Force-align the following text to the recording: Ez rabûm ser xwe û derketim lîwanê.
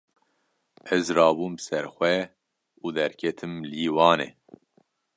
Ez 0.95 1.05
rabûm 1.17 1.55
ser 1.65 1.85
xwe 1.95 2.15
û 2.85 2.87
derketim 2.97 3.53
lîwanê. 3.71 4.29